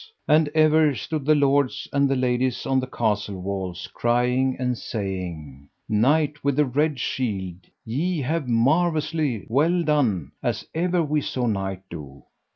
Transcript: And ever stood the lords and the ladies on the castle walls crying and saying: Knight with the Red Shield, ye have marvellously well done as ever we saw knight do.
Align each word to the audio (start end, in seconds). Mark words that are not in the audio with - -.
And 0.27 0.49
ever 0.55 0.95
stood 0.95 1.25
the 1.25 1.35
lords 1.35 1.87
and 1.93 2.09
the 2.09 2.15
ladies 2.15 2.65
on 2.65 2.79
the 2.79 2.87
castle 2.87 3.39
walls 3.39 3.87
crying 3.93 4.55
and 4.57 4.75
saying: 4.75 5.69
Knight 5.87 6.43
with 6.43 6.55
the 6.55 6.65
Red 6.65 6.99
Shield, 6.99 7.57
ye 7.85 8.19
have 8.23 8.47
marvellously 8.47 9.45
well 9.47 9.83
done 9.83 10.31
as 10.41 10.65
ever 10.73 11.03
we 11.03 11.21
saw 11.21 11.45
knight 11.45 11.83
do. 11.91 12.23